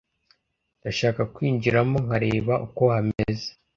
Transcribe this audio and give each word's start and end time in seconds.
Ndashaka 0.79 1.21
kwinjiramo 1.33 1.97
nkareba 2.05 2.53
uko 2.65 2.81
hameze 2.93 3.47